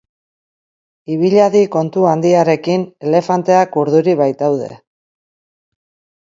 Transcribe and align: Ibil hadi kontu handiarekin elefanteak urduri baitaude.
Ibil 1.15 1.35
hadi 1.41 1.61
kontu 1.75 2.05
handiarekin 2.11 2.87
elefanteak 3.11 3.79
urduri 3.83 4.17
baitaude. 4.23 4.73